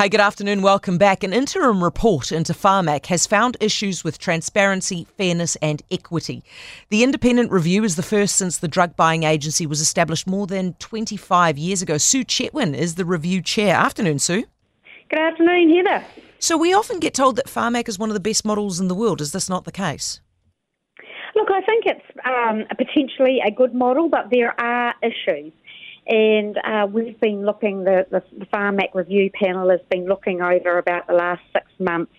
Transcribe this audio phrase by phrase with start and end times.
[0.00, 0.62] Hey, good afternoon.
[0.62, 1.22] Welcome back.
[1.22, 6.42] An interim report into Pharmac has found issues with transparency, fairness, and equity.
[6.88, 10.72] The independent review is the first since the drug buying agency was established more than
[10.78, 11.98] 25 years ago.
[11.98, 13.76] Sue Chetwin is the review chair.
[13.76, 14.44] Afternoon, Sue.
[15.10, 16.06] Good afternoon, Heather.
[16.38, 18.94] So, we often get told that Pharmac is one of the best models in the
[18.94, 19.20] world.
[19.20, 20.22] Is this not the case?
[21.34, 25.52] Look, I think it's um, potentially a good model, but there are issues.
[26.06, 30.78] And uh, we've been looking, the, the, the Pharmac review panel has been looking over
[30.78, 32.12] about the last six months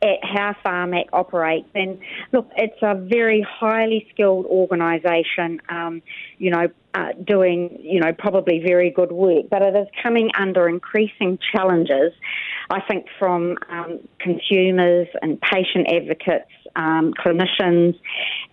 [0.00, 1.68] at how Pharmac operates.
[1.74, 1.98] And
[2.32, 6.02] look, it's a very highly skilled organisation, um,
[6.38, 10.68] you know, uh, doing, you know, probably very good work, but it is coming under
[10.68, 12.12] increasing challenges,
[12.70, 17.98] I think, from um, consumers and patient advocates, um, clinicians,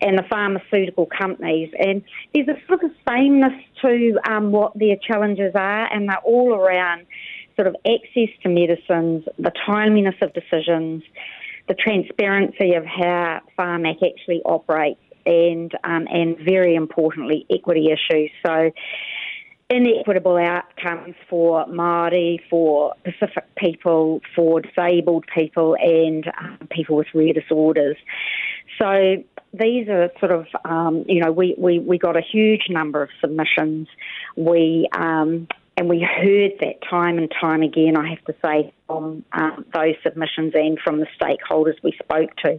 [0.00, 1.70] and the pharmaceutical companies.
[1.78, 2.02] And
[2.34, 7.06] there's a sort of sameness to um, what their challenges are, and they're all around
[7.56, 11.02] sort of access to medicines, the timeliness of decisions,
[11.68, 18.30] the transparency of how Pharmac actually operates, and um, and very importantly, equity issues.
[18.44, 18.70] So.
[19.68, 27.32] Inequitable outcomes for Māori, for Pacific people, for disabled people, and um, people with rare
[27.32, 27.96] disorders.
[28.80, 29.24] So
[29.58, 33.10] these are sort of, um, you know, we, we, we got a huge number of
[33.20, 33.88] submissions.
[34.36, 39.24] We um, and we heard that time and time again, I have to say, from
[39.32, 42.58] um, those submissions and from the stakeholders we spoke to.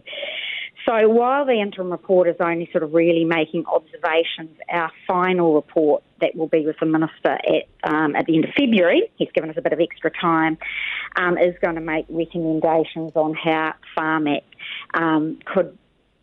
[0.88, 6.02] So while the interim report is only sort of really making observations, our final report
[6.20, 9.50] that will be with the minister at um, at the end of February, he's given
[9.50, 10.56] us a bit of extra time,
[11.16, 14.42] um, is going to make recommendations on how Pharmac
[14.94, 15.76] um, could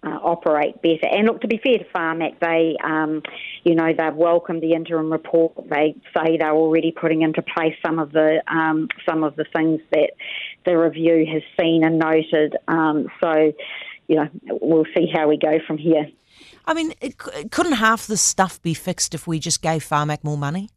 [0.06, 1.08] uh, operate better.
[1.12, 3.24] And look, to be fair to Pharmac, they, um,
[3.64, 5.54] you know, they've welcomed the interim report.
[5.70, 9.82] They say they're already putting into place some of the um, some of the things
[9.92, 10.12] that
[10.66, 12.56] the review has seen and noted.
[12.68, 13.52] Um, so,
[14.08, 14.30] you know,
[14.62, 16.08] we'll see how we go from here.
[16.66, 20.38] I mean, it, couldn't half the stuff be fixed if we just gave Pharmac more
[20.38, 20.70] money?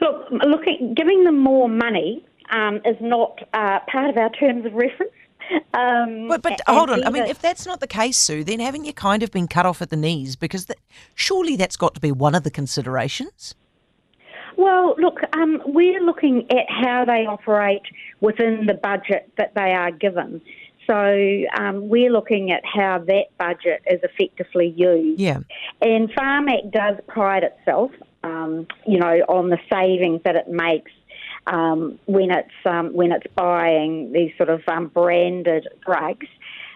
[0.00, 4.74] Look, looking, giving them more money um, is not uh, part of our terms of
[4.74, 5.12] reference.
[5.74, 7.04] Um, but but hold on.
[7.04, 9.66] I mean, if that's not the case, Sue, then haven't you kind of been cut
[9.66, 10.36] off at the knees?
[10.36, 10.78] Because that,
[11.14, 13.54] surely that's got to be one of the considerations.
[14.56, 17.82] Well, look, um, we're looking at how they operate
[18.20, 20.40] within the budget that they are given.
[20.88, 25.20] So um, we're looking at how that budget is effectively used.
[25.20, 25.40] Yeah.
[25.80, 27.92] And Pharmac does pride itself,
[28.24, 30.90] um, you know, on the savings that it makes
[31.48, 36.26] um, when it's um, when it's buying these sort of um, branded drugs.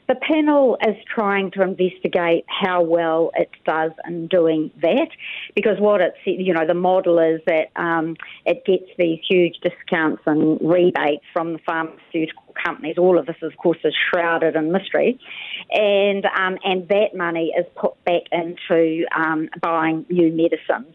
[0.08, 5.08] The panel is trying to investigate how well it does in doing that,
[5.54, 10.22] because what it's you know the model is that um, it gets these huge discounts
[10.26, 12.96] and rebates from the pharmaceutical companies.
[12.98, 15.20] All of this, of course, is shrouded in mystery,
[15.70, 20.94] and um, and that money is put back into um, buying new medicines.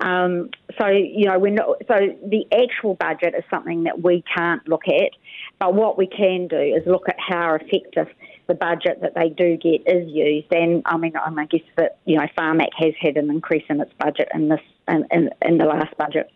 [0.00, 1.94] Um, so you know, when so
[2.26, 5.10] the actual budget is something that we can't look at,
[5.58, 8.08] but what we can do is look at how effective
[8.48, 10.52] the budget that they do get is used.
[10.52, 13.92] And I mean, I guess that you know, Pharmac has had an increase in its
[13.98, 16.30] budget in this in, in, in the last budget.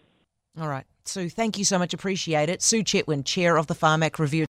[0.60, 0.84] All right.
[1.04, 1.94] Sue, thank you so much.
[1.94, 2.62] Appreciate it.
[2.62, 4.44] Sue Chetwin, Chair of the Pharmac Review.